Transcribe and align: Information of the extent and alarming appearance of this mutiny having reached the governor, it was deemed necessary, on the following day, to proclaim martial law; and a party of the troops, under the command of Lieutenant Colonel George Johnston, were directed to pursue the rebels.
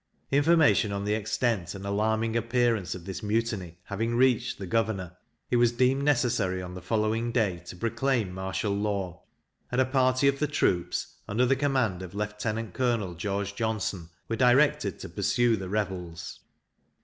Information 0.31 0.91
of 0.91 1.05
the 1.05 1.13
extent 1.13 1.75
and 1.75 1.85
alarming 1.85 2.35
appearance 2.35 2.95
of 2.95 3.05
this 3.05 3.21
mutiny 3.21 3.77
having 3.83 4.15
reached 4.15 4.57
the 4.57 4.65
governor, 4.65 5.15
it 5.51 5.57
was 5.57 5.71
deemed 5.73 6.01
necessary, 6.01 6.59
on 6.59 6.73
the 6.73 6.81
following 6.81 7.31
day, 7.31 7.59
to 7.67 7.75
proclaim 7.75 8.31
martial 8.33 8.75
law; 8.75 9.21
and 9.71 9.79
a 9.79 9.85
party 9.85 10.27
of 10.27 10.39
the 10.39 10.47
troops, 10.47 11.17
under 11.27 11.45
the 11.45 11.55
command 11.55 12.01
of 12.01 12.15
Lieutenant 12.15 12.73
Colonel 12.73 13.13
George 13.13 13.53
Johnston, 13.53 14.09
were 14.27 14.35
directed 14.35 14.97
to 15.01 15.07
pursue 15.07 15.55
the 15.55 15.69
rebels. 15.69 16.39